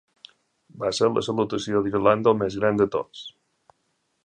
Va 0.83 0.89
ser 0.99 1.09
la 1.17 1.23
salutació 1.27 1.83
d'Irlanda 1.87 2.33
al 2.33 2.41
més 2.41 2.59
gran 2.63 2.83
de 2.83 2.91
tots. 2.99 3.25